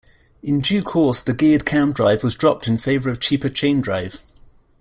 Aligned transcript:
In 0.41 0.61
due 0.61 0.81
course 0.81 1.21
the 1.21 1.31
geared 1.31 1.63
cam 1.63 1.93
drive 1.93 2.23
was 2.23 2.33
dropped 2.33 2.67
in 2.67 2.79
favour 2.79 3.11
of 3.11 3.19
cheaper 3.19 3.49
chain-drive. 3.49 4.19